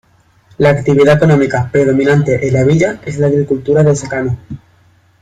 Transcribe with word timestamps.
La 0.57 0.71
actividad 0.71 1.17
económica 1.17 1.69
predominante 1.71 2.47
en 2.47 2.53
la 2.55 2.63
villa 2.63 2.99
es 3.05 3.19
la 3.19 3.27
agricultura 3.27 3.83
de 3.83 3.95
secano. 3.95 4.35